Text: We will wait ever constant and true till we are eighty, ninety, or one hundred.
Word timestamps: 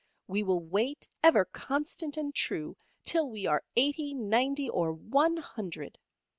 We 0.25 0.41
will 0.41 0.59
wait 0.61 1.07
ever 1.21 1.45
constant 1.45 2.17
and 2.17 2.33
true 2.33 2.75
till 3.05 3.29
we 3.29 3.45
are 3.45 3.61
eighty, 3.75 4.15
ninety, 4.15 4.67
or 4.67 4.91
one 4.93 5.37
hundred. 5.37 5.99